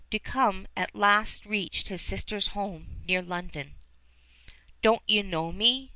Duncombe 0.09 0.65
at 0.75 0.95
last 0.95 1.45
reached 1.45 1.89
his 1.89 2.01
sister's 2.01 2.47
home 2.57 3.03
near 3.07 3.21
London. 3.21 3.75
"Don't 4.81 5.03
you 5.07 5.21
know 5.21 5.51
me?" 5.51 5.89